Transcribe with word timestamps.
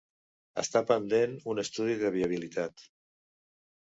Està 0.61 0.79
pendent 0.91 1.35
un 1.53 1.61
estudi 1.63 1.97
de 2.03 2.11
viabilitat. 2.15 2.87